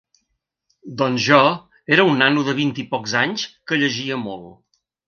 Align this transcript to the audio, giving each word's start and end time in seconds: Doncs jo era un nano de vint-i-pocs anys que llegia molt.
Doncs 1.01 1.27
jo 1.27 1.39
era 1.99 2.07
un 2.13 2.17
nano 2.25 2.47
de 2.51 2.59
vint-i-pocs 2.63 3.17
anys 3.25 3.49
que 3.73 3.83
llegia 3.85 4.23
molt. 4.29 4.55